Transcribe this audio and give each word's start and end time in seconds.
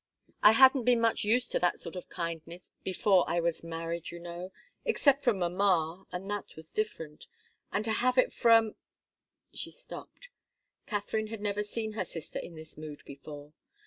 "I 0.41 0.53
hadn't 0.53 0.85
been 0.85 0.99
much 0.99 1.23
used 1.23 1.51
to 1.51 1.59
that 1.59 1.79
sort 1.79 1.95
of 1.95 2.09
kindness 2.09 2.71
before 2.83 3.23
I 3.29 3.39
was 3.39 3.63
married, 3.63 4.09
you 4.09 4.17
know 4.19 4.51
except 4.83 5.23
from 5.23 5.37
mamma, 5.37 6.07
and 6.11 6.27
that 6.31 6.55
was 6.55 6.71
different 6.71 7.27
and 7.71 7.85
to 7.85 7.91
have 7.93 8.17
it 8.17 8.33
from" 8.33 8.73
She 9.53 9.69
stopped. 9.69 10.29
Katharine 10.87 11.27
had 11.27 11.39
never 11.41 11.61
seen 11.61 11.91
her 11.91 12.03
sister 12.05 12.39
in 12.39 12.55
this 12.55 12.79
mood 12.79 13.03
before. 13.05 13.53